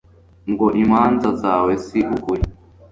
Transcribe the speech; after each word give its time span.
ngo 0.51 0.67
imanza 0.83 1.29
zawe 1.41 1.71
si 1.85 1.99
ukuri 2.15 2.43